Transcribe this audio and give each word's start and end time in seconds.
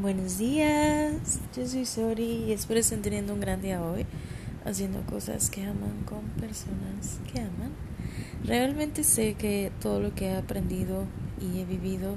Buenos 0.00 0.38
días, 0.38 1.40
yo 1.54 1.66
soy 1.66 1.84
Sori 1.84 2.44
y 2.46 2.52
espero 2.52 2.80
estén 2.80 3.02
teniendo 3.02 3.34
un 3.34 3.40
gran 3.40 3.60
día 3.60 3.82
hoy, 3.82 4.06
haciendo 4.64 5.02
cosas 5.02 5.50
que 5.50 5.62
aman 5.62 6.04
con 6.06 6.22
personas 6.40 7.20
que 7.30 7.40
aman. 7.40 7.72
Realmente 8.42 9.04
sé 9.04 9.34
que 9.34 9.70
todo 9.78 10.00
lo 10.00 10.14
que 10.14 10.28
he 10.28 10.36
aprendido 10.36 11.04
y 11.38 11.60
he 11.60 11.66
vivido 11.66 12.16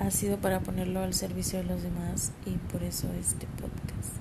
ha 0.00 0.10
sido 0.10 0.38
para 0.38 0.58
ponerlo 0.58 0.98
al 0.98 1.14
servicio 1.14 1.60
de 1.60 1.64
los 1.66 1.80
demás 1.84 2.32
y 2.44 2.56
por 2.72 2.82
eso 2.82 3.06
este 3.20 3.46
podcast. 3.46 4.16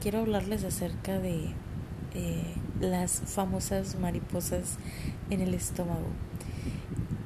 quiero 0.00 0.20
hablarles 0.20 0.64
acerca 0.64 1.18
de 1.18 1.50
eh, 2.14 2.54
las 2.80 3.20
famosas 3.26 3.98
mariposas 4.00 4.78
en 5.28 5.42
el 5.42 5.52
estómago. 5.52 6.08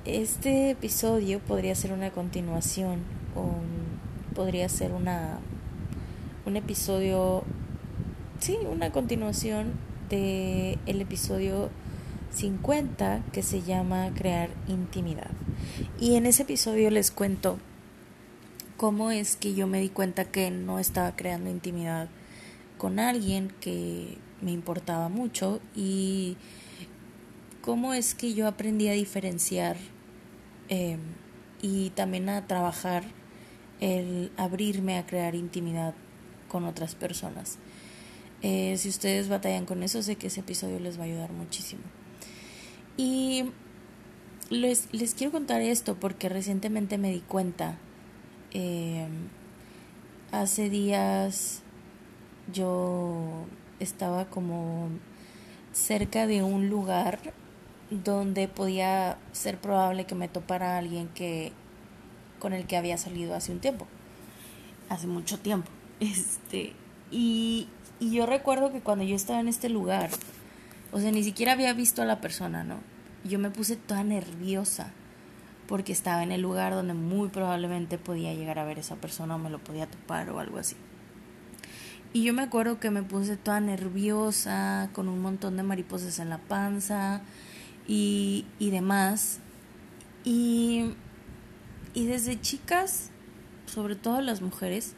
Este 0.05 0.69
episodio 0.69 1.41
podría 1.41 1.75
ser 1.75 1.91
una 1.91 2.11
continuación 2.11 2.99
o 3.35 3.55
podría 4.35 4.69
ser 4.69 4.93
una 4.93 5.39
un 6.45 6.59
episodio 6.59 7.43
sí, 8.39 8.59
una 8.71 8.93
continuación 8.93 9.73
de 10.11 10.79
el 10.85 11.01
episodio 11.01 11.71
50 12.35 13.23
que 13.33 13.43
se 13.43 13.63
llama 13.63 14.11
crear 14.15 14.51
intimidad. 14.69 15.31
Y 15.99 16.17
en 16.17 16.27
ese 16.27 16.43
episodio 16.43 16.91
les 16.91 17.11
cuento 17.11 17.57
cómo 18.77 19.11
es 19.11 19.37
que 19.37 19.55
yo 19.55 19.67
me 19.67 19.81
di 19.81 19.89
cuenta 19.89 20.27
que 20.27 20.51
no 20.51 20.81
estaba 20.81 21.17
creando 21.17 21.49
intimidad 21.49 22.11
con 22.77 22.99
alguien 22.99 23.55
que 23.59 24.19
me 24.43 24.53
importaba 24.53 25.09
mucho 25.09 25.61
y 25.75 26.37
cómo 27.63 27.95
es 27.95 28.15
que 28.15 28.35
yo 28.35 28.47
aprendí 28.47 28.89
a 28.89 28.93
diferenciar 28.93 29.79
Em, 30.75 30.99
y 31.63 31.91
también 31.91 32.29
a 32.29 32.49
trabajar 32.49 33.05
el 33.81 34.33
abrirme 34.37 34.99
a 34.99 35.07
crear 35.07 35.37
intimidad 35.37 35.95
con 36.49 36.65
otras 36.65 36.97
personas. 36.97 37.59
Eh, 38.43 38.75
si 38.77 38.89
ustedes 38.89 39.29
batallan 39.29 39.67
con 39.67 39.85
eso, 39.85 40.03
sé 40.03 40.17
que 40.17 40.27
ese 40.27 40.41
episodio 40.41 40.81
les 40.81 40.99
va 40.99 41.03
a 41.03 41.07
ayudar 41.07 41.31
muchísimo. 41.31 41.83
Y 42.97 43.45
les, 44.51 44.89
les 44.93 45.15
quiero 45.15 45.31
contar 45.31 45.61
esto 45.61 45.95
porque 45.95 46.29
recientemente 46.29 46.99
me 46.99 47.13
di 47.13 47.21
cuenta. 47.21 47.79
Em, 48.53 49.29
hace 50.33 50.71
días 50.71 51.63
yo 52.53 53.47
estaba 53.79 54.25
como 54.25 54.89
cerca 55.73 56.27
de 56.27 56.43
un 56.43 56.69
lugar 56.69 57.21
donde 57.91 58.49
podía 58.49 59.19
ser 59.33 59.59
probable 59.59 60.07
que 60.07 60.15
me 60.15 60.29
topara 60.29 60.79
alguien 60.79 61.09
que 61.09 61.53
con 62.39 62.53
el 62.53 62.67
que 62.67 62.77
había 62.77 62.99
salido 62.99 63.35
hace 63.35 63.53
un 63.53 63.61
tiempo, 63.61 63.87
hace 64.89 65.07
mucho 65.07 65.39
tiempo. 65.39 65.71
Este, 66.01 66.73
y, 67.13 67.69
y 68.01 68.11
yo 68.11 68.27
recuerdo 68.27 68.73
que 68.73 68.81
cuando 68.81 69.05
yo 69.05 69.15
estaba 69.15 69.39
en 69.39 69.47
este 69.47 69.69
lugar, 69.69 70.11
o 70.93 70.99
sea, 70.99 71.13
ni 71.13 71.23
siquiera 71.23 71.53
había 71.53 71.73
visto 71.73 72.03
a 72.03 72.05
la 72.05 72.21
persona, 72.21 72.65
¿no? 72.65 72.81
Yo 73.23 73.39
me 73.39 73.51
puse 73.51 73.77
toda 73.77 74.03
nerviosa 74.03 74.93
porque 75.67 75.93
estaba 75.93 76.23
en 76.23 76.33
el 76.33 76.43
lugar 76.43 76.75
donde 76.75 76.95
muy 76.95 77.29
probablemente 77.29 77.97
podía 77.97 78.35
llegar 78.35 78.59
a 78.59 78.65
ver 78.65 78.79
a 78.79 78.81
esa 78.81 78.97
persona 78.97 79.37
o 79.37 79.39
me 79.39 79.51
lo 79.51 79.59
podía 79.61 79.87
topar 79.87 80.29
o 80.31 80.41
algo 80.41 80.59
así. 80.59 80.77
Y 82.13 82.23
yo 82.23 82.33
me 82.33 82.43
acuerdo 82.43 82.79
que 82.79 82.91
me 82.91 83.03
puse 83.03 83.37
toda 83.37 83.61
nerviosa, 83.61 84.89
con 84.93 85.09
un 85.09 85.21
montón 85.21 85.57
de 85.57 85.65
mariposas 85.65 86.21
en 86.21 86.31
la 86.31 86.39
panza, 86.39 87.23
y, 87.87 88.47
y 88.59 88.71
demás. 88.71 89.41
Y, 90.25 90.95
y 91.93 92.07
desde 92.07 92.41
chicas, 92.41 93.11
sobre 93.67 93.97
todo 93.97 94.21
las 94.21 94.41
mujeres, 94.41 94.95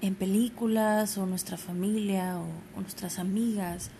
en 0.00 0.14
películas 0.14 1.18
o 1.18 1.26
nuestra 1.26 1.56
familia 1.56 2.38
o, 2.38 2.80
nuestras 2.80 3.18
amigas, 3.18 3.90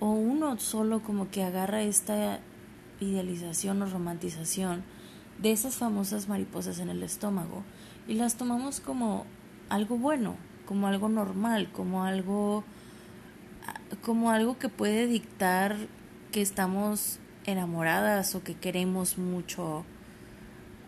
o 0.00 0.10
uno 0.10 0.58
solo 0.58 1.02
como 1.02 1.30
que 1.30 1.42
agarra 1.42 1.82
esta 1.82 2.40
idealización 3.00 3.82
o 3.82 3.86
romantización 3.86 4.82
de 5.40 5.52
esas 5.52 5.76
famosas 5.76 6.28
mariposas 6.28 6.78
en 6.78 6.88
el 6.88 7.02
estómago 7.02 7.62
y 8.08 8.14
las 8.14 8.36
tomamos 8.36 8.80
como 8.80 9.26
algo 9.68 9.98
bueno, 9.98 10.36
como 10.66 10.86
algo 10.86 11.08
normal, 11.08 11.70
como 11.72 12.04
algo 12.04 12.64
como 14.02 14.30
algo 14.30 14.58
que 14.58 14.68
puede 14.68 15.06
dictar 15.06 15.76
que 16.32 16.42
estamos 16.42 17.20
enamoradas 17.46 18.34
o 18.34 18.42
que 18.42 18.54
queremos 18.54 19.18
mucho 19.18 19.84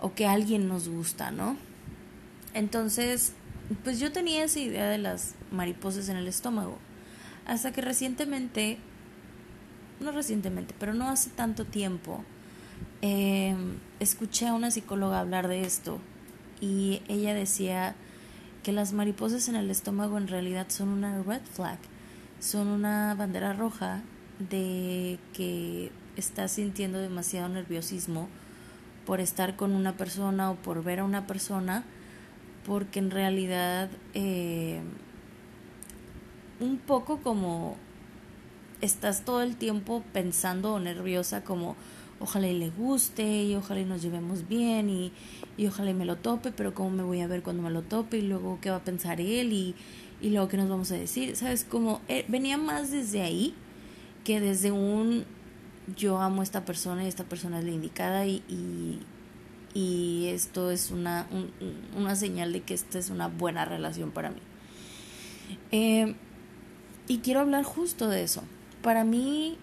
o 0.00 0.15
que 0.15 0.27
alguien 0.27 0.69
nos 0.69 0.89
gusta, 0.89 1.31
¿no? 1.31 1.56
Entonces, 2.55 3.33
pues 3.84 3.99
yo 3.99 4.12
tenía 4.12 4.44
esa 4.44 4.61
idea 4.61 4.89
de 4.89 4.99
las 4.99 5.34
mariposas 5.50 6.09
en 6.09 6.16
el 6.16 6.28
estómago. 6.28 6.78
Hasta 7.47 7.72
que 7.72 7.81
recientemente, 7.81 8.78
no 10.00 10.12
recientemente, 10.12 10.75
pero 10.78 10.95
no 10.95 11.09
hace 11.09 11.31
tanto 11.31 11.65
tiempo, 11.65 12.25
em, 13.03 13.78
escuché 14.00 14.49
a 14.49 14.55
una 14.55 14.71
psicóloga 14.71 15.21
hablar 15.21 15.49
de 15.49 15.62
esto 15.62 16.00
y 16.61 17.03
ella 17.09 17.34
decía 17.34 17.95
que 18.62 18.72
las 18.72 18.93
mariposas 18.93 19.49
en 19.49 19.56
el 19.56 19.71
estómago 19.71 20.19
en 20.19 20.28
realidad 20.28 20.66
son 20.69 20.89
una 20.89 21.22
red 21.22 21.43
flag, 21.43 21.78
son 22.41 22.66
una 22.69 23.15
bandera 23.15 23.53
roja 23.53 24.03
de 24.39 25.19
que 25.33 25.93
estás 26.16 26.53
sintiendo 26.53 26.99
demasiado 26.99 27.49
nerviosismo 27.49 28.28
por 29.04 29.21
estar 29.21 29.56
con 29.56 29.72
una 29.72 29.97
persona 29.97 30.50
o 30.50 30.56
por 30.56 30.82
ver 30.82 31.00
a 31.00 31.04
una 31.04 31.27
persona, 31.27 31.84
porque 32.65 32.99
en 32.99 33.10
realidad 33.10 33.88
eh, 34.15 34.81
un 36.60 36.78
poco 36.78 37.19
como 37.19 37.77
estás 38.81 39.25
todo 39.25 39.43
el 39.43 39.56
tiempo 39.56 40.03
pensando 40.12 40.75
o 40.75 40.81
nerviosa 40.81 41.44
como 41.44 41.77
ojalá 42.19 42.48
y 42.48 42.59
le 42.59 42.71
guste 42.71 43.44
y 43.44 43.54
ojalá 43.54 43.81
y 43.81 43.84
nos 43.84 44.03
llevemos 44.03 44.48
bien 44.48 44.88
y, 44.88 45.12
y 45.56 45.66
ojalá 45.66 45.91
y 45.91 45.94
me 45.94 46.04
lo 46.04 46.16
tope, 46.16 46.50
pero 46.50 46.75
cómo 46.75 46.91
me 46.91 47.03
voy 47.03 47.21
a 47.21 47.27
ver 47.27 47.43
cuando 47.43 47.62
me 47.62 47.71
lo 47.71 47.83
tope 47.83 48.19
y 48.19 48.22
luego 48.22 48.59
qué 48.60 48.71
va 48.71 48.77
a 48.77 48.84
pensar 48.84 49.21
él 49.21 49.53
y, 49.53 49.75
y 50.21 50.31
luego 50.31 50.48
qué 50.48 50.56
nos 50.56 50.69
vamos 50.69 50.91
a 50.93 50.97
decir, 50.97 51.37
¿sabes? 51.37 51.65
Como 51.65 52.00
eh, 52.09 52.25
venía 52.28 52.56
más 52.56 52.91
desde 52.91 53.22
ahí 53.22 53.54
que 54.25 54.41
desde 54.41 54.72
un 54.72 55.25
yo 55.95 56.19
amo 56.21 56.41
a 56.41 56.45
esta 56.45 56.65
persona 56.65 57.05
y 57.05 57.09
esta 57.09 57.25
persona 57.25 57.59
es 57.59 57.65
la 57.65 57.71
indicada 57.71 58.27
y, 58.27 58.43
y, 59.75 60.27
esto 60.29 60.71
es 60.71 60.91
una, 60.91 61.27
una 61.97 62.17
señal 62.17 62.53
de 62.53 62.63
que 62.63 62.75
esta 62.75 62.99
es 62.99 63.11
una 63.11 63.29
buena 63.29 63.65
relación 63.65 64.11
para 64.11 64.31
mí. 64.31 64.41
Eh, 65.71 66.15
y 67.07 67.19
quiero 67.19 67.41
hablar 67.41 67.65
justo 67.65 68.09
de 68.09 68.23
eso. 68.23 68.43
Para 68.83 69.05
mí, 69.05 69.59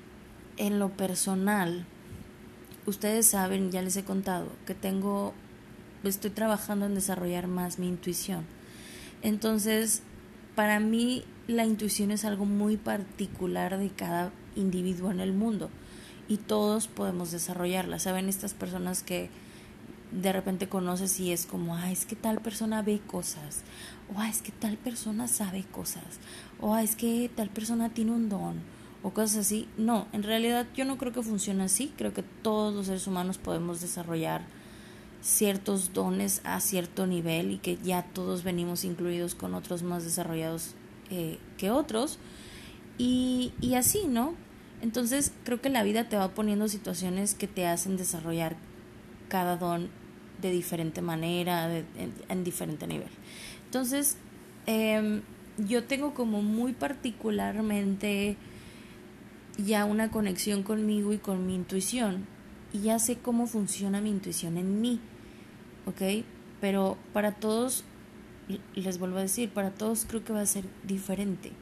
en 0.58 0.80
lo 0.80 0.90
personal, 0.90 1.86
ustedes 2.86 3.26
saben, 3.26 3.72
ya 3.72 3.82
les 3.82 3.98
he 3.98 4.04
contado, 4.04 4.48
que 4.66 4.76
tengo, 4.76 5.34
estoy 6.04 6.32
trabajando 6.32 6.86
en 6.86 6.96
desarrollar 6.96 7.48
más 7.48 7.80
mi 7.80 7.88
intuición. 7.88 8.46
Entonces, 9.24 10.04
para 10.56 10.80
mí 10.80 11.24
la 11.48 11.66
intuición 11.66 12.12
es 12.12 12.24
algo 12.24 12.46
muy 12.46 12.78
particular 12.78 13.78
de 13.78 13.90
cada 13.90 14.32
individuo 14.56 15.12
en 15.12 15.20
el 15.20 15.34
mundo 15.34 15.70
y 16.28 16.38
todos 16.38 16.88
podemos 16.88 17.32
desarrollarla. 17.32 18.00
¿Saben? 18.00 18.30
Estas 18.30 18.54
personas 18.54 19.04
que 19.04 19.30
de 20.22 20.32
repente 20.32 20.70
conoces 20.70 21.20
y 21.20 21.32
es 21.32 21.46
como, 21.46 21.76
ah, 21.76 21.92
es 21.92 22.06
que 22.06 22.16
tal 22.16 22.40
persona 22.40 22.82
ve 22.82 23.02
cosas, 23.06 23.64
o 24.14 24.20
ah, 24.20 24.30
es 24.30 24.42
que 24.42 24.52
tal 24.52 24.78
persona 24.78 25.28
sabe 25.28 25.64
cosas, 25.64 26.04
o 26.60 26.74
ah, 26.74 26.84
es 26.84 26.96
que 26.96 27.32
tal 27.36 27.50
persona 27.50 27.90
tiene 27.90 28.12
un 28.12 28.30
don, 28.30 28.62
o 29.02 29.12
cosas 29.12 29.38
así. 29.38 29.68
No, 29.78 30.08
en 30.14 30.24
realidad 30.24 30.68
yo 30.76 30.86
no 30.86 30.98
creo 30.98 31.12
que 31.12 31.24
funcione 31.24 31.64
así, 31.64 31.94
creo 31.98 32.14
que 32.14 32.24
todos 32.24 32.74
los 32.74 32.86
seres 32.86 33.08
humanos 33.08 33.38
podemos 33.38 33.82
desarrollar 33.82 34.44
ciertos 35.22 35.94
dones 35.94 36.42
a 36.44 36.60
cierto 36.60 37.08
nivel 37.08 37.52
y 37.52 37.58
que 37.58 37.78
ya 37.78 38.04
todos 38.04 38.44
venimos 38.44 38.84
incluidos 38.84 39.36
con 39.36 39.56
otros 39.56 39.82
más 39.82 40.04
desarrollados 40.04 40.76
eh, 41.10 41.40
que 41.58 41.72
otros. 41.72 42.20
Y, 42.98 43.54
y 43.60 43.74
así, 43.74 44.06
¿no? 44.08 44.36
Entonces 44.84 45.32
creo 45.46 45.62
que 45.62 45.70
la 45.70 45.82
vida 45.82 46.10
te 46.10 46.18
va 46.18 46.34
poniendo 46.34 46.68
situaciones 46.68 47.36
que 47.36 47.48
te 47.48 47.66
hacen 47.66 47.96
desarrollar 47.96 48.58
cada 49.30 49.56
don 49.56 49.88
de 50.42 50.52
diferente 50.52 51.02
manera, 51.02 51.70
en, 52.28 52.44
diferente 52.44 52.86
nivel. 52.86 53.08
Entonces, 53.64 54.18
em, 54.66 55.22
yo 55.58 55.86
tengo 55.86 56.14
como 56.14 56.42
muy 56.42 56.74
particularmente 56.74 58.36
ya 59.58 59.86
una 59.86 60.12
conexión 60.12 60.64
conmigo 60.64 61.14
y 61.14 61.18
con 61.18 61.48
mi 61.48 61.56
intuición. 61.56 62.26
Y 62.74 62.82
ya 62.82 63.00
sé 63.00 63.16
cómo 63.16 63.48
funciona 63.48 64.02
mi 64.02 64.10
intuición 64.10 64.58
en 64.58 64.82
mí. 64.82 65.00
¿Ok? 65.86 66.26
Pero 66.60 66.98
para 67.14 67.32
todos, 67.32 67.86
les 68.76 69.00
vuelvo 69.00 69.20
a 69.20 69.22
decir, 69.22 69.50
para 69.50 69.72
todos 69.72 70.04
creo 70.06 70.26
que 70.26 70.34
va 70.34 70.42
a 70.42 70.46
ser 70.46 70.66
diferente 70.86 71.54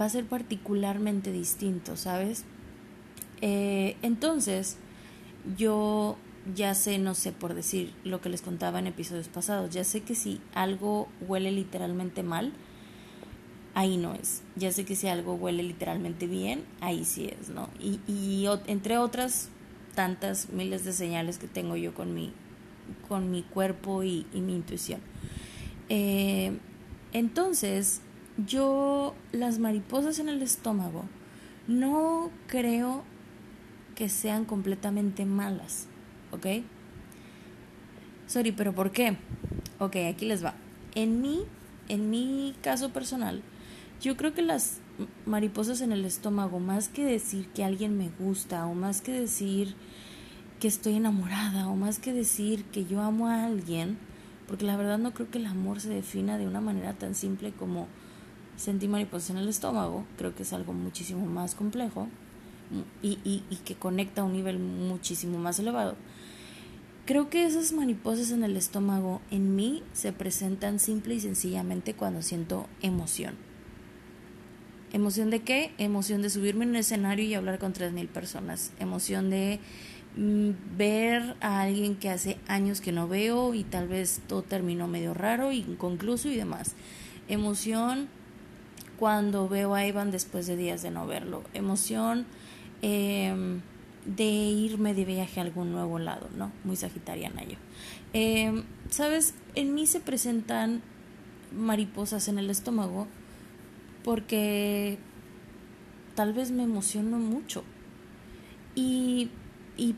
va 0.00 0.06
a 0.06 0.08
ser 0.08 0.24
particularmente 0.26 1.32
distinto, 1.32 1.96
¿sabes? 1.96 2.44
Eh, 3.40 3.96
entonces, 4.02 4.76
yo 5.56 6.16
ya 6.54 6.74
sé, 6.74 6.98
no 6.98 7.14
sé, 7.14 7.32
por 7.32 7.54
decir 7.54 7.92
lo 8.04 8.20
que 8.20 8.28
les 8.28 8.42
contaba 8.42 8.78
en 8.78 8.86
episodios 8.86 9.28
pasados, 9.28 9.70
ya 9.70 9.84
sé 9.84 10.02
que 10.02 10.14
si 10.14 10.40
algo 10.54 11.08
huele 11.26 11.52
literalmente 11.52 12.22
mal, 12.22 12.52
ahí 13.74 13.96
no 13.96 14.14
es. 14.14 14.42
Ya 14.56 14.72
sé 14.72 14.84
que 14.84 14.96
si 14.96 15.08
algo 15.08 15.34
huele 15.34 15.62
literalmente 15.62 16.26
bien, 16.26 16.64
ahí 16.80 17.04
sí 17.04 17.26
es, 17.26 17.50
¿no? 17.50 17.68
Y, 17.78 18.00
y 18.06 18.46
entre 18.66 18.98
otras 18.98 19.50
tantas 19.94 20.50
miles 20.50 20.84
de 20.84 20.92
señales 20.92 21.38
que 21.38 21.48
tengo 21.48 21.76
yo 21.76 21.92
con 21.92 22.14
mi, 22.14 22.32
con 23.08 23.30
mi 23.30 23.42
cuerpo 23.42 24.02
y, 24.04 24.26
mi 24.32 24.54
intuición. 24.54 25.00
Eh, 25.88 26.56
entonces, 27.12 28.00
yo 28.46 29.14
las 29.32 29.58
mariposas 29.58 30.18
en 30.18 30.28
el 30.28 30.42
estómago 30.42 31.04
no 31.66 32.30
creo 32.46 33.02
que 33.94 34.08
sean 34.08 34.44
completamente 34.44 35.24
malas, 35.24 35.86
¿ok? 36.30 36.46
Sorry, 38.26 38.52
pero 38.52 38.74
¿por 38.74 38.92
qué? 38.92 39.16
Ok, 39.78 39.96
aquí 40.08 40.26
les 40.26 40.44
va. 40.44 40.54
En 40.94 41.20
mi, 41.20 41.44
en 41.88 42.10
mi 42.10 42.54
caso 42.62 42.90
personal, 42.92 43.42
yo 44.00 44.16
creo 44.16 44.34
que 44.34 44.42
las 44.42 44.78
mariposas 45.26 45.80
en 45.80 45.92
el 45.92 46.04
estómago, 46.04 46.60
más 46.60 46.88
que 46.88 47.04
decir 47.04 47.48
que 47.48 47.64
alguien 47.64 47.98
me 47.98 48.10
gusta, 48.18 48.66
o 48.66 48.74
más 48.74 49.00
que 49.00 49.12
decir 49.12 49.74
que 50.60 50.68
estoy 50.68 50.94
enamorada, 50.96 51.68
o 51.68 51.76
más 51.76 51.98
que 51.98 52.12
decir 52.12 52.64
que 52.66 52.84
yo 52.84 53.00
amo 53.00 53.28
a 53.28 53.44
alguien, 53.44 53.98
porque 54.46 54.64
la 54.64 54.76
verdad 54.76 54.98
no 54.98 55.12
creo 55.12 55.30
que 55.30 55.38
el 55.38 55.46
amor 55.46 55.80
se 55.80 55.88
defina 55.88 56.38
de 56.38 56.46
una 56.46 56.60
manera 56.60 56.94
tan 56.94 57.14
simple 57.14 57.52
como 57.52 57.88
sentir 58.58 58.90
mariposas 58.90 59.30
en 59.30 59.38
el 59.38 59.48
estómago, 59.48 60.04
creo 60.18 60.34
que 60.34 60.42
es 60.42 60.52
algo 60.52 60.72
muchísimo 60.72 61.24
más 61.26 61.54
complejo 61.54 62.08
y, 63.02 63.18
y, 63.24 63.44
y 63.48 63.56
que 63.64 63.76
conecta 63.76 64.22
a 64.22 64.24
un 64.24 64.32
nivel 64.32 64.58
muchísimo 64.58 65.38
más 65.38 65.58
elevado. 65.58 65.94
Creo 67.06 67.30
que 67.30 67.46
esas 67.46 67.72
mariposas 67.72 68.32
en 68.32 68.44
el 68.44 68.56
estómago 68.56 69.22
en 69.30 69.56
mí 69.56 69.82
se 69.94 70.12
presentan 70.12 70.78
simple 70.78 71.14
y 71.14 71.20
sencillamente 71.20 71.94
cuando 71.94 72.20
siento 72.20 72.66
emoción. 72.82 73.36
¿Emoción 74.92 75.30
de 75.30 75.40
qué? 75.40 75.72
Emoción 75.78 76.20
de 76.20 76.30
subirme 76.30 76.64
en 76.64 76.70
un 76.70 76.76
escenario 76.76 77.24
y 77.24 77.34
hablar 77.34 77.58
con 77.58 77.72
3.000 77.72 78.08
personas. 78.08 78.72
Emoción 78.78 79.30
de 79.30 79.60
mm, 80.16 80.50
ver 80.76 81.36
a 81.40 81.60
alguien 81.60 81.94
que 81.94 82.10
hace 82.10 82.38
años 82.46 82.80
que 82.80 82.92
no 82.92 83.06
veo 83.06 83.54
y 83.54 83.64
tal 83.64 83.88
vez 83.88 84.20
todo 84.26 84.42
terminó 84.42 84.88
medio 84.88 85.14
raro, 85.14 85.52
inconcluso 85.52 86.28
y 86.28 86.36
demás. 86.36 86.74
Emoción 87.28 88.08
cuando 88.98 89.48
veo 89.48 89.74
a 89.74 89.86
Ivan 89.86 90.10
después 90.10 90.46
de 90.46 90.56
días 90.56 90.82
de 90.82 90.90
no 90.90 91.06
verlo. 91.06 91.42
Emoción 91.54 92.26
Em, 92.82 93.60
de 94.04 94.24
irme 94.24 94.94
de 94.94 95.04
viaje 95.04 95.40
a 95.40 95.42
algún 95.42 95.72
nuevo 95.72 95.98
lado, 95.98 96.28
¿no? 96.36 96.52
Muy 96.64 96.76
sagitariana 96.76 97.44
yo. 97.44 97.56
Em, 98.12 98.64
Sabes, 98.88 99.34
en 99.54 99.74
mí 99.74 99.86
se 99.86 100.00
presentan 100.00 100.80
mariposas 101.52 102.28
en 102.28 102.38
el 102.38 102.48
estómago 102.48 103.06
porque 104.02 104.98
tal 106.14 106.32
vez 106.32 106.50
me 106.52 106.62
emociono 106.62 107.18
mucho. 107.18 107.64
Y, 108.74 109.30
y, 109.76 109.94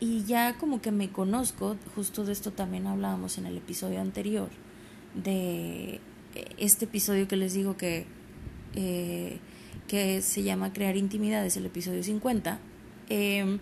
y 0.00 0.24
ya 0.24 0.56
como 0.56 0.80
que 0.80 0.92
me 0.92 1.10
conozco, 1.10 1.76
justo 1.94 2.24
de 2.24 2.32
esto 2.32 2.52
también 2.52 2.86
hablábamos 2.86 3.36
en 3.36 3.44
el 3.44 3.58
episodio 3.58 4.00
anterior, 4.00 4.48
de 5.14 6.00
este 6.56 6.86
episodio 6.86 7.28
que 7.28 7.36
les 7.36 7.52
digo 7.52 7.76
que 7.76 8.06
eh, 8.74 9.38
que 9.88 10.22
se 10.22 10.42
llama 10.42 10.72
Crear 10.72 10.96
Intimidad, 10.96 11.44
es 11.44 11.56
el 11.56 11.66
episodio 11.66 12.02
50, 12.02 12.58
em, 13.08 13.58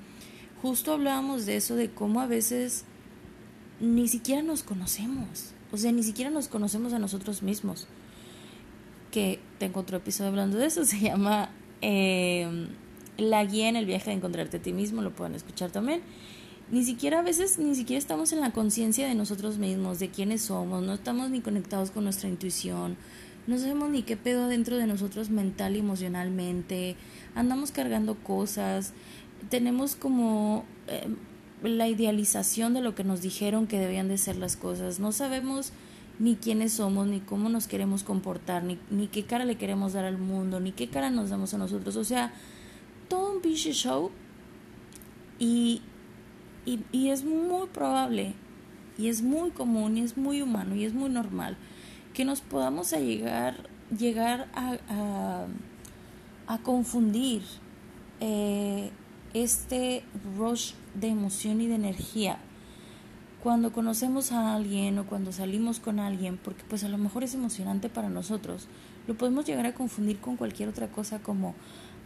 justo 0.63 0.93
hablábamos 0.93 1.47
de 1.47 1.57
eso, 1.57 1.75
de 1.77 1.91
cómo 1.91 2.21
a 2.21 2.27
veces 2.27 2.85
ni 3.81 4.09
siquiera 4.09 4.43
nos 4.43 4.63
conocemos, 4.63 5.53
o 5.73 5.77
sea, 5.77 5.93
ni 5.93 6.03
siquiera 6.03 6.31
nos 6.31 6.49
conocemos 6.49 6.93
a 6.93 6.99
nosotros 6.99 7.43
mismos. 7.43 7.89
Que 9.11 9.41
tengo 9.59 9.81
otro 9.81 9.97
episodio 9.97 10.31
hablando 10.31 10.59
de 10.59 10.67
eso, 10.67 10.85
se 10.87 11.01
llama 11.01 11.51
em, 11.81 12.69
La 13.19 13.45
guía 13.45 13.69
en 13.69 13.77
el 13.77 13.87
viaje 13.87 14.11
de 14.11 14.17
encontrarte 14.17 14.59
a 14.59 14.63
ti 14.63 14.73
mismo, 14.73 15.03
lo 15.03 15.13
pueden 15.13 15.35
escuchar 15.35 15.71
también. 15.71 16.03
Ni 16.71 16.85
siquiera 16.85 17.19
a 17.19 17.23
veces, 17.23 17.59
ni 17.59 17.75
siquiera 17.75 17.99
estamos 17.99 18.33
en 18.33 18.41
la 18.41 18.53
conciencia 18.53 19.09
de 19.09 19.17
nosotros 19.17 19.59
mismos, 19.59 19.99
de 19.99 20.11
quiénes 20.11 20.43
somos, 20.43 20.85
no 20.85 20.95
estamos 20.95 21.29
ni 21.31 21.41
conectados 21.41 21.91
con 21.91 22.05
nuestra 22.05 22.29
intuición, 22.29 22.97
no 23.47 23.59
sabemos 23.59 23.91
ni 23.91 24.03
qué 24.03 24.17
pedo 24.17 24.49
dentro 24.49 24.77
de 24.77 24.87
nosotros 24.87 25.31
mental 25.31 25.77
y 25.77 25.81
emocionalmente, 25.81 26.97
andamos 27.35 27.73
cargando 27.73 28.15
cosas, 28.17 28.93
tenemos 29.49 29.97
como 29.97 30.65
eh, 30.89 31.09
la 31.63 31.89
idealización 31.89 32.75
de 32.75 32.81
lo 32.81 32.95
que 32.95 33.05
nos 33.05 33.23
dijeron 33.23 33.67
que 33.67 33.79
debían 33.79 34.09
de 34.09 34.19
ser 34.19 34.37
las 34.37 34.57
cosas, 34.57 35.01
no 35.01 35.13
sabemos 35.13 35.73
ni 36.19 36.37
quiénes 36.37 36.75
somos, 36.75 37.07
ni 37.07 37.21
cómo 37.21 37.49
nos 37.49 37.67
queremos 37.67 38.05
comportar, 38.05 38.63
ni, 38.63 38.79
ni 38.91 39.09
qué 39.09 39.25
cara 39.25 39.45
le 39.45 39.57
queremos 39.57 39.95
dar 39.95 40.05
al 40.05 40.19
mundo, 40.19 40.61
ni 40.61 40.73
qué 40.73 40.89
cara 40.89 41.11
nos 41.11 41.31
damos 41.31 41.55
a 41.55 41.59
nosotros, 41.59 41.97
o 41.97 42.05
sea, 42.05 42.33
todo 43.09 43.33
un 43.33 43.43
bicho 43.43 43.73
show 43.73 44.11
y, 45.39 45.81
y, 46.67 46.81
y 46.93 47.09
es 47.09 47.25
muy 47.25 47.67
probable 47.69 48.35
y 48.99 49.09
es 49.09 49.23
muy 49.23 49.51
común 49.51 49.97
y 49.97 50.03
es 50.03 50.19
muy 50.19 50.43
humano 50.43 50.75
y 50.75 50.85
es 50.85 50.93
muy 50.93 51.09
normal 51.09 51.57
que 52.15 52.25
nos 52.25 52.41
podamos 52.41 52.93
llegar, 52.93 53.69
llegar 53.97 54.49
a, 54.55 55.47
a, 56.47 56.59
confundir 56.59 57.43
eh, 58.21 58.91
este 59.35 60.03
rush 60.37 60.73
de 60.95 61.09
emoción 61.09 61.61
y 61.61 61.67
de 61.67 61.77
energía. 61.77 62.39
Cuando 63.43 63.73
conocemos 63.73 64.33
a 64.33 64.55
alguien 64.55 64.99
o 64.99 65.07
cuando 65.07 65.33
salimos 65.33 65.81
con 65.81 65.99
alguien, 65.99 66.37
porque 66.37 66.63
pues 66.69 66.85
a 66.85 66.89
lo 66.89 66.99
mejor 66.99 67.25
es 67.25 67.35
emocionante 67.35 67.89
para 67.89 68.11
nosotros, 68.11 68.67
lo 69.07 69.17
podemos 69.17 69.47
llegar 69.47 69.67
a 69.67 69.75
confundir 69.75 70.19
con 70.21 70.37
cualquier 70.37 70.69
otra 70.69 70.89
cosa 70.89 71.21
como, 71.21 71.55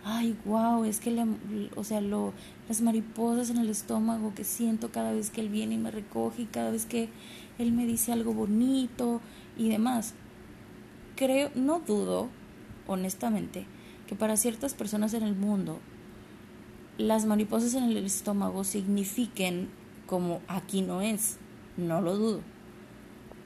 ay, 0.05 0.37
wow, 0.45 0.85
es 0.85 1.01
que, 1.01 1.27
o 1.75 1.83
sea, 1.83 2.01
lo, 2.01 2.33
las 2.69 2.83
mariposas 2.83 3.51
en 3.51 3.57
el 3.57 3.69
estómago 3.69 4.33
que 4.35 4.45
siento 4.45 4.93
cada 4.93 5.13
vez 5.13 5.31
que 5.31 5.41
él 5.41 5.49
viene 5.49 5.75
y 5.75 5.79
me 5.79 5.91
recoge 5.91 6.43
y 6.43 6.47
cada 6.47 6.71
vez 6.71 6.87
que 6.87 7.09
él 7.59 7.73
me 7.73 7.87
dice 7.87 8.13
algo 8.13 8.33
bonito 8.35 9.21
y 9.57 9.69
demás. 9.69 10.15
Creo, 11.17 11.51
no 11.55 11.81
dudo, 11.81 12.29
honestamente, 12.87 13.67
que 14.07 14.15
para 14.15 14.37
ciertas 14.37 14.75
personas 14.75 15.15
en 15.15 15.23
el 15.23 15.35
mundo 15.35 15.81
las 16.99 17.27
mariposas 17.27 17.75
en 17.75 17.85
el 17.85 17.97
estómago 17.97 18.63
signifiquen 18.65 19.69
como 20.07 20.41
aquí 20.47 20.83
no 20.83 21.01
es, 21.01 21.39
no 21.77 22.01
lo 22.01 22.17
dudo. 22.17 22.41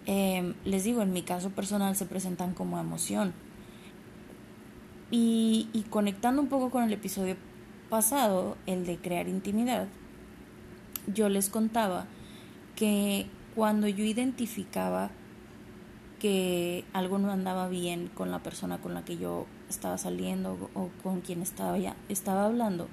Em, 0.06 0.54
les 0.64 0.84
digo, 0.84 1.02
en 1.02 1.12
mi 1.12 1.22
caso 1.22 1.50
personal 1.50 1.96
se 1.96 2.06
presentan 2.06 2.54
como 2.54 2.78
emoción. 2.78 3.32
Y, 5.10 5.68
y 5.72 5.82
conectando 5.84 6.42
un 6.42 6.48
poco 6.48 6.70
con 6.70 6.84
el 6.84 6.92
episodio 6.92 7.36
pasado, 7.88 8.56
el 8.66 8.84
de 8.84 8.98
crear 8.98 9.28
intimidad, 9.28 9.88
yo 11.06 11.30
les 11.30 11.48
contaba 11.48 12.06
que 12.76 13.26
cuando 13.58 13.88
yo 13.88 14.04
identificaba 14.04 15.10
que 16.20 16.84
algo 16.92 17.18
no 17.18 17.32
andaba 17.32 17.68
bien 17.68 18.06
con 18.06 18.30
la 18.30 18.40
persona 18.40 18.78
con 18.78 18.94
la 18.94 19.04
que 19.04 19.18
yo 19.18 19.46
estaba 19.68 19.98
saliendo 19.98 20.70
o 20.74 20.90
con 21.02 21.22
quien 21.22 21.42
estaba 21.42 21.76
ya 21.76 21.96
estaba 22.08 22.44
hablando 22.44 22.86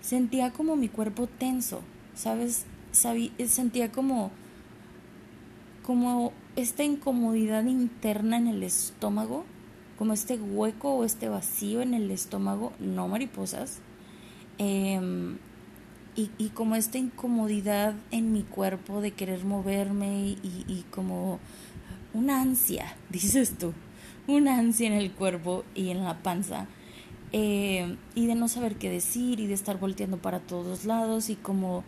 sentía 0.00 0.50
como 0.50 0.74
mi 0.74 0.88
cuerpo 0.88 1.28
tenso 1.28 1.80
sabes 2.16 2.66
sentía 2.90 3.92
como 3.92 4.32
como 5.84 6.32
esta 6.56 6.82
incomodidad 6.82 7.64
interna 7.64 8.36
en 8.36 8.48
el 8.48 8.64
estómago 8.64 9.44
como 9.96 10.12
este 10.12 10.34
hueco 10.40 10.92
o 10.92 11.04
este 11.04 11.28
vacío 11.28 11.82
en 11.82 11.94
el 11.94 12.10
estómago 12.10 12.72
no 12.80 13.06
mariposas 13.06 13.78
em, 14.58 15.38
y, 16.16 16.30
y, 16.38 16.50
como 16.50 16.76
esta 16.76 16.98
incomodidad 16.98 17.94
en 18.10 18.32
mi 18.32 18.42
cuerpo 18.42 19.00
de 19.00 19.10
querer 19.12 19.44
moverme 19.44 20.36
y, 20.42 20.64
y 20.68 20.84
como 20.90 21.40
una 22.12 22.40
ansia, 22.40 22.96
dices 23.10 23.58
tú, 23.58 23.72
una 24.26 24.58
ansia 24.58 24.86
en 24.86 24.94
el 24.94 25.12
cuerpo 25.12 25.64
y 25.74 25.90
en 25.90 26.04
la 26.04 26.22
panza, 26.22 26.68
eh, 27.36 27.96
y 28.14 28.26
de 28.26 28.36
no 28.36 28.46
saber 28.46 28.76
qué 28.76 28.88
decir 28.88 29.40
y 29.40 29.48
de 29.48 29.54
estar 29.54 29.80
volteando 29.80 30.18
para 30.18 30.38
todos 30.38 30.84
lados 30.84 31.30
y 31.30 31.34
como 31.34 31.82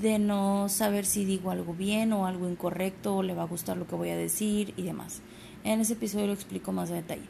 de 0.00 0.20
no 0.20 0.68
saber 0.68 1.06
si 1.06 1.24
digo 1.24 1.50
algo 1.50 1.74
bien 1.74 2.12
o 2.12 2.26
algo 2.26 2.48
incorrecto 2.48 3.16
o 3.16 3.22
le 3.24 3.34
va 3.34 3.42
a 3.42 3.46
gustar 3.46 3.76
lo 3.76 3.88
que 3.88 3.96
voy 3.96 4.10
a 4.10 4.16
decir 4.16 4.72
y 4.76 4.82
demás. 4.82 5.22
En 5.64 5.80
ese 5.80 5.94
episodio 5.94 6.28
lo 6.28 6.34
explico 6.34 6.70
más 6.70 6.92
a 6.92 6.94
detalle. 6.94 7.24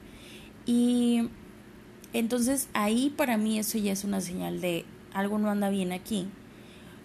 Y 0.67 1.31
entonces 2.13 2.69
ahí 2.75 3.09
para 3.17 3.39
mí 3.39 3.59
eso 3.59 3.79
ya 3.79 3.93
es 3.93 4.05
una 4.05 4.21
señal 4.21 4.61
de 4.61 4.85
algo 5.15 5.39
no 5.39 5.51
anda 5.51 5.71
bien 5.71 5.93
aquí 5.93 6.29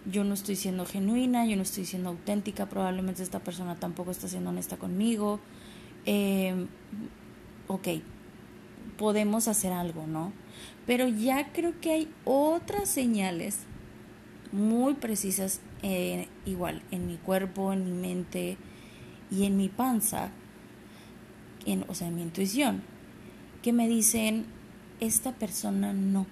yo 0.09 0.23
no 0.23 0.33
estoy 0.33 0.55
siendo 0.55 0.85
genuina, 0.85 1.45
yo 1.45 1.55
no 1.55 1.63
estoy 1.63 1.85
siendo 1.85 2.09
auténtica, 2.09 2.67
probablemente 2.67 3.23
esta 3.23 3.39
persona 3.39 3.75
tampoco 3.75 4.11
está 4.11 4.27
siendo 4.27 4.49
honesta 4.49 4.77
conmigo. 4.77 5.39
Eh, 6.05 6.67
ok, 7.67 7.87
podemos 8.97 9.47
hacer 9.47 9.71
algo, 9.71 10.07
¿no? 10.07 10.31
Pero 10.85 11.07
ya 11.07 11.51
creo 11.51 11.79
que 11.79 11.91
hay 11.91 12.11
otras 12.25 12.89
señales 12.89 13.59
muy 14.51 14.95
precisas 14.95 15.61
eh, 15.83 16.27
igual 16.45 16.81
en 16.91 17.07
mi 17.07 17.17
cuerpo, 17.17 17.71
en 17.71 17.85
mi 17.85 17.91
mente 17.91 18.57
y 19.29 19.45
en 19.45 19.57
mi 19.57 19.69
panza, 19.69 20.31
en, 21.65 21.85
o 21.87 21.93
sea, 21.93 22.07
en 22.07 22.15
mi 22.15 22.23
intuición, 22.23 22.81
que 23.61 23.73
me 23.73 23.87
dicen, 23.87 24.45
esta 24.99 25.33
persona 25.33 25.93
no, 25.93 26.25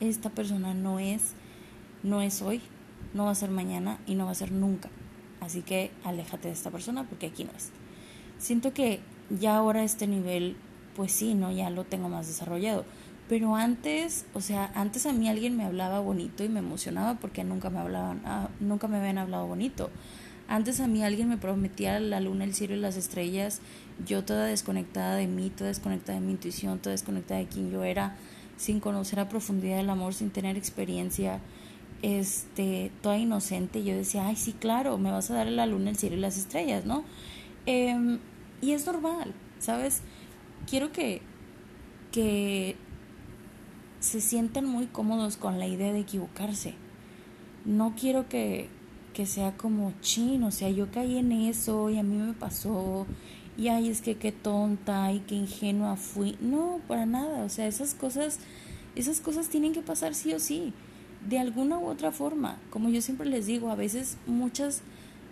esta 0.00 0.30
persona 0.30 0.74
no 0.74 0.98
es, 0.98 1.32
no 2.02 2.22
es 2.22 2.42
hoy, 2.42 2.60
no 3.14 3.24
va 3.24 3.30
a 3.30 3.34
ser 3.34 3.50
mañana 3.50 3.98
y 4.06 4.14
no 4.14 4.26
va 4.26 4.32
a 4.32 4.34
ser 4.34 4.52
nunca. 4.52 4.90
Así 5.40 5.62
que 5.62 5.90
aléjate 6.04 6.48
de 6.48 6.54
esta 6.54 6.70
persona 6.70 7.04
porque 7.04 7.26
aquí 7.26 7.44
no 7.44 7.50
es. 7.56 7.70
Siento 8.38 8.72
que 8.72 9.00
ya 9.30 9.56
ahora 9.56 9.82
este 9.82 10.06
nivel, 10.06 10.56
pues 10.94 11.12
sí, 11.12 11.34
¿no? 11.34 11.50
Ya 11.52 11.70
lo 11.70 11.84
tengo 11.84 12.08
más 12.08 12.26
desarrollado. 12.26 12.84
Pero 13.28 13.56
antes, 13.56 14.24
o 14.34 14.40
sea, 14.40 14.70
antes 14.74 15.04
a 15.06 15.12
mí 15.12 15.28
alguien 15.28 15.56
me 15.56 15.64
hablaba 15.64 15.98
bonito 15.98 16.44
y 16.44 16.48
me 16.48 16.60
emocionaba 16.60 17.18
porque 17.18 17.42
nunca 17.42 17.70
me 17.70 17.80
hablaban, 17.80 18.22
ah, 18.24 18.48
nunca 18.60 18.86
me 18.86 18.98
habían 18.98 19.18
hablado 19.18 19.46
bonito. 19.46 19.90
Antes 20.48 20.78
a 20.78 20.86
mí 20.86 21.02
alguien 21.02 21.28
me 21.28 21.36
prometía 21.36 21.98
la 21.98 22.20
luna, 22.20 22.44
el 22.44 22.54
cielo 22.54 22.74
y 22.74 22.78
las 22.78 22.96
estrellas, 22.96 23.60
yo 24.06 24.24
toda 24.24 24.44
desconectada 24.44 25.16
de 25.16 25.26
mí, 25.26 25.50
toda 25.50 25.68
desconectada 25.68 26.20
de 26.20 26.24
mi 26.24 26.32
intuición, 26.32 26.78
toda 26.78 26.92
desconectada 26.92 27.40
de 27.40 27.46
quién 27.46 27.72
yo 27.72 27.82
era, 27.82 28.16
sin 28.56 28.80
conocer 28.80 29.20
a 29.20 29.28
profundidad 29.28 29.80
el 29.80 29.90
amor, 29.90 30.14
sin 30.14 30.30
tener 30.30 30.56
experiencia, 30.56 31.40
este, 32.02 32.90
toda 33.02 33.18
inocente. 33.18 33.84
Yo 33.84 33.94
decía, 33.94 34.26
ay, 34.26 34.36
sí, 34.36 34.52
claro, 34.52 34.98
me 34.98 35.10
vas 35.10 35.30
a 35.30 35.34
dar 35.34 35.46
la 35.46 35.66
luna, 35.66 35.90
el 35.90 35.96
cielo 35.96 36.16
y 36.16 36.20
las 36.20 36.38
estrellas, 36.38 36.84
¿no? 36.84 37.04
Em, 37.66 38.18
y 38.60 38.72
es 38.72 38.86
normal, 38.86 39.34
¿sabes? 39.58 40.02
Quiero 40.68 40.92
que, 40.92 41.22
que 42.12 42.76
se 44.00 44.20
sientan 44.20 44.66
muy 44.66 44.86
cómodos 44.86 45.36
con 45.36 45.58
la 45.58 45.66
idea 45.66 45.92
de 45.92 46.00
equivocarse. 46.00 46.74
No 47.64 47.94
quiero 47.98 48.28
que, 48.28 48.68
que 49.12 49.26
sea 49.26 49.56
como 49.56 49.92
chin, 50.00 50.42
o 50.44 50.50
sea, 50.50 50.70
yo 50.70 50.90
caí 50.90 51.18
en 51.18 51.32
eso 51.32 51.90
y 51.90 51.98
a 51.98 52.02
mí 52.02 52.16
me 52.16 52.32
pasó 52.34 53.06
y 53.56 53.68
ay, 53.68 53.88
es 53.88 54.02
que 54.02 54.16
qué 54.16 54.32
tonta 54.32 55.12
y 55.12 55.20
qué 55.20 55.34
ingenua 55.34 55.96
fui. 55.96 56.36
No, 56.40 56.80
para 56.88 57.06
nada, 57.06 57.44
o 57.44 57.48
sea, 57.48 57.66
esas 57.66 57.94
cosas, 57.94 58.38
esas 58.94 59.20
cosas 59.20 59.48
tienen 59.48 59.72
que 59.72 59.82
pasar 59.82 60.14
sí 60.14 60.32
o 60.34 60.38
sí, 60.38 60.72
de 61.28 61.38
alguna 61.38 61.78
u 61.78 61.86
otra 61.86 62.12
forma. 62.12 62.58
Como 62.70 62.90
yo 62.90 63.00
siempre 63.00 63.28
les 63.28 63.46
digo, 63.46 63.70
a 63.70 63.74
veces 63.74 64.18
muchas 64.26 64.82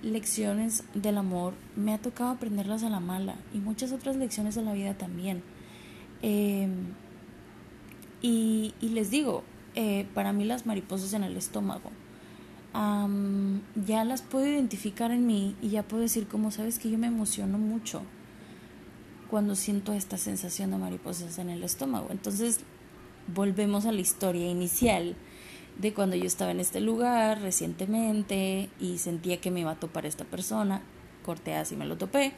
lecciones 0.02 0.84
del 0.94 1.18
amor 1.18 1.54
me 1.76 1.92
ha 1.92 1.98
tocado 1.98 2.30
aprenderlas 2.30 2.82
a 2.82 2.90
la 2.90 3.00
mala 3.00 3.36
y 3.52 3.58
muchas 3.58 3.92
otras 3.92 4.16
lecciones 4.16 4.54
de 4.54 4.62
la 4.62 4.72
vida 4.72 4.94
también. 4.94 5.42
Eh, 6.22 6.68
y, 8.22 8.72
les 8.80 9.10
digo, 9.10 9.44
eh, 9.74 10.06
para 10.14 10.32
mí 10.32 10.44
las 10.44 10.64
mariposas 10.64 11.12
en 11.12 11.24
el 11.24 11.36
estómago, 11.36 11.90
ya 12.74 14.04
las 14.04 14.22
puedo 14.22 14.46
identificar 14.46 15.12
en 15.12 15.26
mí 15.26 15.54
y 15.62 15.70
ya 15.70 15.84
puedo 15.84 16.02
decir 16.02 16.26
como 16.26 16.50
sabes 16.50 16.78
que 16.78 16.90
yo 16.90 16.98
me 16.98 17.06
emociono 17.06 17.56
mucho 17.56 18.02
cuando 19.30 19.54
siento 19.54 19.92
esta 19.92 20.18
sensación 20.18 20.72
de 20.72 20.78
mariposas 20.78 21.38
en 21.38 21.50
el 21.50 21.62
estómago. 21.62 22.08
Entonces 22.10 22.60
volvemos 23.32 23.86
a 23.86 23.92
la 23.92 24.00
historia 24.00 24.50
inicial 24.50 25.14
de 25.78 25.94
cuando 25.94 26.16
yo 26.16 26.24
estaba 26.24 26.50
en 26.50 26.60
este 26.60 26.80
lugar 26.80 27.40
recientemente 27.40 28.68
y 28.80 28.98
sentía 28.98 29.40
que 29.40 29.50
me 29.50 29.60
iba 29.60 29.70
a 29.70 29.76
topar 29.76 30.04
esta 30.04 30.24
persona. 30.24 30.82
Corté 31.24 31.54
así 31.54 31.76
me 31.76 31.86
lo 31.86 31.96
topé, 31.96 32.32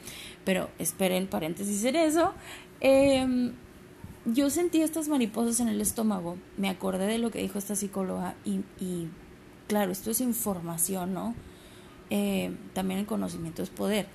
pero 0.45 0.69
esperen 0.77 1.27
paréntesis 1.27 1.83
en 1.83 1.95
eso. 1.95 2.33
Eh, 2.79 3.51
yo 4.25 4.49
sentí 4.49 4.81
estas 4.81 5.07
mariposas 5.07 5.59
en 5.61 5.67
el 5.67 5.81
estómago, 5.81 6.37
me 6.57 6.69
acordé 6.69 7.07
de 7.07 7.17
lo 7.17 7.31
que 7.31 7.41
dijo 7.41 7.57
esta 7.57 7.75
psicóloga 7.75 8.35
y 8.45 9.07
claro, 9.67 9.91
esto 9.91 10.11
es 10.11 10.21
información, 10.21 11.13
¿no? 11.13 11.35
Eh, 12.09 12.55
también 12.73 12.99
el 12.99 13.05
conocimiento 13.05 13.63
es 13.63 13.69
poder. 13.69 14.07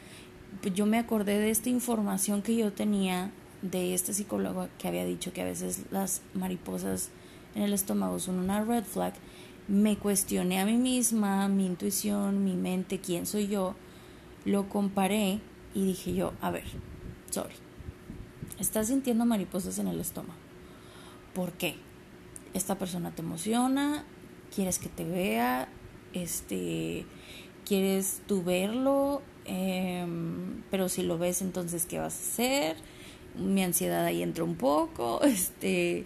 Yo 0.75 0.87
me 0.87 0.99
acordé 0.99 1.39
de 1.39 1.51
esta 1.51 1.69
información 1.69 2.43
que 2.43 2.57
yo 2.57 2.73
tenía 2.73 3.31
de 3.63 3.95
este 3.95 4.13
psicólogo 4.13 4.69
que 4.79 4.89
había 4.89 5.05
dicho 5.05 5.33
que 5.33 5.43
a 5.43 5.45
veces 5.45 5.85
las 5.91 6.21
mariposas 6.35 7.11
en 7.55 7.63
el 7.63 7.73
estómago 7.73 8.19
son 8.19 8.39
una 8.39 8.65
red 8.65 8.85
flag. 8.85 9.15
Me 9.69 9.97
cuestioné 9.97 10.61
a 10.61 10.67
mí 10.67 10.77
misma, 10.77 11.49
mi 11.49 11.67
intuición, 11.67 12.45
mi 12.45 12.55
mente, 12.55 12.99
quién 12.99 13.27
soy 13.27 13.49
yo, 13.49 13.75
lo 14.45 14.69
comparé 14.69 15.41
y 15.75 15.85
dije 15.85 16.15
yo, 16.15 16.33
a 16.41 16.51
ver, 16.51 16.65
sorry 17.31 17.55
Estás 18.59 18.89
sintiendo 18.89 19.25
mariposas 19.25 19.79
en 19.79 19.89
el 19.89 19.99
estómago. 19.99 20.39
¿Por 21.35 21.53
qué? 21.53 21.77
Esta 22.55 22.79
persona 22.79 23.11
te 23.11 23.23
emociona, 23.23 24.05
quieres 24.55 24.79
que 24.79 24.89
te 24.89 25.05
vea, 25.05 25.69
este, 26.13 27.07
quieres 27.65 28.21
tú 28.27 28.43
verlo, 28.43 29.23
em, 29.45 30.63
pero 30.71 30.89
si 30.89 31.03
lo 31.03 31.19
ves, 31.19 31.43
entonces, 31.43 31.87
¿qué 31.87 31.99
vas 31.99 32.15
a 32.15 32.21
hacer? 32.21 32.77
Mi 33.37 33.63
ansiedad 33.63 34.05
ahí 34.05 34.23
entra 34.23 34.45
un 34.45 34.57
poco, 34.57 35.23
este, 35.25 36.05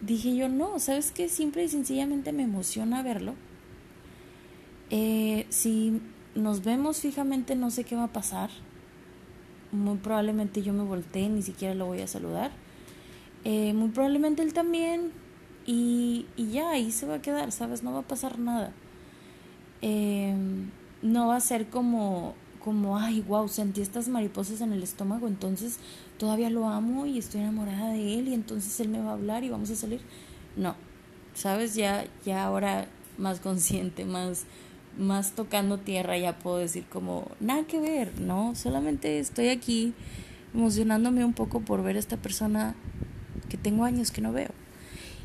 dije 0.00 0.36
yo, 0.36 0.48
no, 0.48 0.78
¿sabes 0.78 1.12
qué? 1.12 1.28
Simple 1.28 1.64
y 1.64 1.68
sencillamente 1.68 2.32
me 2.32 2.44
emociona 2.44 3.02
verlo. 3.02 3.34
Eh, 4.90 5.46
si 5.48 6.00
nos 6.34 6.64
vemos 6.64 7.00
fijamente, 7.00 7.56
no 7.56 7.70
sé 7.70 7.84
qué 7.84 7.96
va 7.96 8.04
a 8.04 8.12
pasar 8.12 8.50
muy 9.72 9.96
probablemente 9.96 10.62
yo 10.62 10.72
me 10.72 10.84
voltee, 10.84 11.28
ni 11.28 11.42
siquiera 11.42 11.74
lo 11.74 11.86
voy 11.86 12.02
a 12.02 12.06
saludar. 12.06 12.52
Eh, 13.44 13.72
muy 13.72 13.88
probablemente 13.88 14.42
él 14.42 14.52
también. 14.52 15.10
Y, 15.66 16.26
y, 16.36 16.50
ya, 16.50 16.70
ahí 16.70 16.90
se 16.90 17.06
va 17.06 17.16
a 17.16 17.22
quedar, 17.22 17.52
¿sabes? 17.52 17.82
No 17.82 17.92
va 17.92 18.00
a 18.00 18.02
pasar 18.02 18.38
nada. 18.38 18.72
Em, 19.80 20.70
no 21.02 21.28
va 21.28 21.36
a 21.36 21.40
ser 21.40 21.68
como, 21.68 22.34
como, 22.64 22.98
ay, 22.98 23.20
wow, 23.22 23.48
sentí 23.48 23.80
estas 23.80 24.08
mariposas 24.08 24.60
en 24.60 24.72
el 24.72 24.82
estómago, 24.82 25.28
entonces 25.28 25.78
todavía 26.18 26.50
lo 26.50 26.68
amo 26.68 27.06
y 27.06 27.18
estoy 27.18 27.40
enamorada 27.40 27.90
de 27.90 28.18
él 28.18 28.28
y 28.28 28.34
entonces 28.34 28.78
él 28.80 28.88
me 28.88 29.00
va 29.00 29.10
a 29.10 29.14
hablar 29.14 29.44
y 29.44 29.50
vamos 29.50 29.70
a 29.70 29.76
salir. 29.76 30.00
No, 30.56 30.74
¿sabes? 31.34 31.74
Ya, 31.74 32.04
ya 32.24 32.44
ahora 32.44 32.86
más 33.18 33.40
consciente, 33.40 34.04
más 34.04 34.46
más 34.98 35.32
tocando 35.32 35.78
tierra 35.78 36.18
ya 36.18 36.38
puedo 36.38 36.58
decir 36.58 36.84
como 36.90 37.30
nada 37.40 37.64
que 37.64 37.80
ver, 37.80 38.20
¿no? 38.20 38.54
Solamente 38.54 39.18
estoy 39.18 39.48
aquí 39.48 39.94
emocionándome 40.54 41.24
un 41.24 41.32
poco 41.32 41.60
por 41.60 41.82
ver 41.82 41.96
a 41.96 41.98
esta 41.98 42.16
persona 42.16 42.74
que 43.48 43.56
tengo 43.56 43.84
años 43.84 44.10
que 44.10 44.20
no 44.20 44.32
veo. 44.32 44.50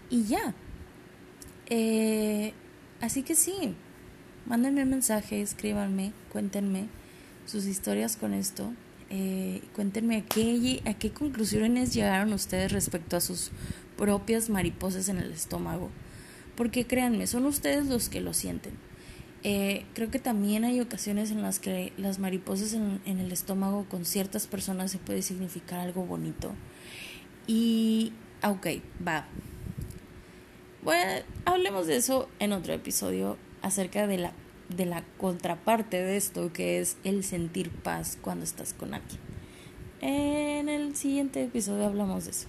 Y 0.10 0.24
ya. 0.24 0.54
Eh, 1.70 2.54
así 3.02 3.24
que 3.24 3.36
sí, 3.36 3.76
mándenme 4.46 4.84
un 4.84 4.90
mensaje, 4.90 5.42
escríbanme, 5.42 6.14
cuéntenme 6.32 6.88
sus 7.46 7.66
historias 7.66 8.18
con 8.18 8.34
esto. 8.34 8.74
Eh, 9.10 9.62
cuéntenme 9.76 10.18
a 10.18 10.26
qué, 10.26 10.82
a 10.86 10.94
qué 10.94 11.12
conclusiones 11.12 11.94
llegaron 11.94 12.34
ustedes 12.34 12.72
respecto 12.72 13.16
a 13.16 13.22
sus 13.22 13.52
propias 13.98 14.50
mariposas 14.50 15.10
en 15.10 15.18
el 15.18 15.32
estómago. 15.32 15.90
Porque 16.56 16.88
créanme, 16.88 17.28
son 17.28 17.46
ustedes 17.46 17.88
los 17.88 18.10
que 18.10 18.22
lo 18.22 18.34
sienten 18.34 18.74
eh, 19.44 19.86
creo 19.94 20.10
que 20.10 20.20
también 20.20 20.66
hay 20.66 20.82
ocasiones 20.82 21.32
en 21.32 21.42
las 21.42 21.60
que 21.60 21.94
las 21.98 22.20
mariposas 22.20 22.74
en, 22.74 23.00
el 23.06 23.32
estómago 23.32 23.86
con 23.88 24.04
ciertas 24.04 24.48
personas 24.48 24.92
se 24.92 24.98
puede 24.98 25.22
significar 25.22 25.80
algo 25.80 26.06
bonito. 26.06 26.54
Y, 27.46 28.14
ok, 28.44 28.68
va. 29.08 29.26
Bueno, 30.88 31.22
hablemos 31.44 31.86
de 31.86 31.98
eso 31.98 32.30
en 32.40 32.54
otro 32.54 32.72
episodio 32.72 33.36
acerca 33.62 34.08
de 34.08 34.18
la, 34.18 34.32
de 34.70 34.86
la 34.86 35.04
contraparte 35.18 36.02
de 36.02 36.16
esto, 36.16 36.54
que 36.54 36.80
es 36.80 36.96
el 37.04 37.26
sentir 37.26 37.72
paz 37.72 38.18
cuando 38.22 38.46
estás 38.46 38.74
con 38.74 38.94
alguien. 38.94 39.20
En 40.00 40.70
el 40.70 40.96
siguiente 40.96 41.44
episodio 41.44 41.88
hablamos 41.88 42.24
de 42.24 42.32
eso. 42.32 42.48